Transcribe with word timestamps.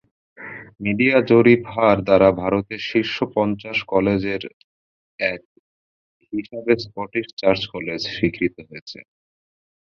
Media 0.81 1.17
জরিপ 1.29 1.61
হার 1.73 1.97
দ্বারা 2.07 2.29
ভারতের 2.41 2.81
শীর্ষ 2.89 3.15
পঞ্চাশ 3.35 3.77
কলেজ 3.91 4.21
এর 4.35 4.43
এক 5.19 5.41
হিসাবে 6.33 6.73
স্কটিশ 6.83 7.27
চার্চ 7.39 7.61
কলেজ 7.73 7.99
স্বীকৃত 8.09 8.55
হয়েছে। 8.67 8.99